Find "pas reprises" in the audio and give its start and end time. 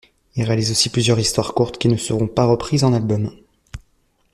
2.27-2.83